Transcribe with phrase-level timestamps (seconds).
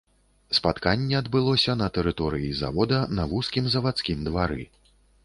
[0.59, 4.65] Спатканне адбылося на тэрыторыі завода, на вузкім заводскім двары.